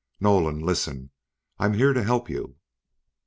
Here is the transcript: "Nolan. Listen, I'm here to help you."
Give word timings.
"Nolan. 0.19 0.57
Listen, 0.61 1.11
I'm 1.59 1.73
here 1.75 1.93
to 1.93 2.03
help 2.03 2.27
you." 2.27 2.55